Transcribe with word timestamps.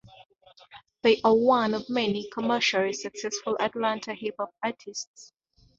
They 1.03 1.21
are 1.23 1.35
one 1.35 1.75
of 1.75 1.87
many 1.87 2.27
commercially 2.33 2.91
successful 2.93 3.55
Atlanta 3.59 4.15
hip 4.15 4.33
hop 4.39 4.49
artists. 4.63 5.31